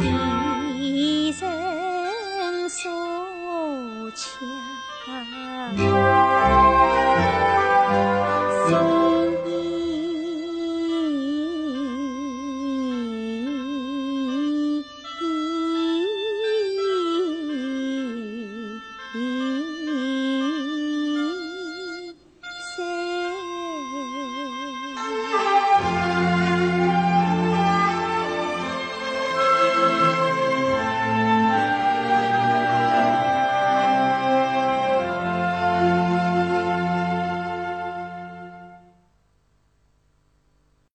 [0.00, 0.49] 你。